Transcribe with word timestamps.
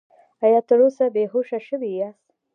ایا 0.45 0.61
تر 0.69 0.79
اوسه 0.85 1.03
بې 1.13 1.23
هوښه 1.31 1.59
شوي 1.67 1.89
یاست؟ 1.99 2.27